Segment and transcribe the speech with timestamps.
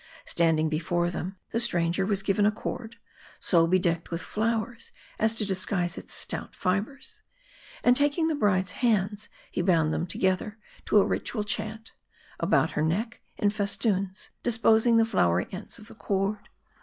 [0.25, 2.95] Standing before them, the stranger was given a cord,
[3.39, 7.21] so bedecked with flowers, as to disguise its stout fibers;
[7.83, 11.91] and taking the bride's hands, he bound them together to a ritual chant;
[12.39, 16.49] about her neck, in festoons, disposing the flowery ends of the cord.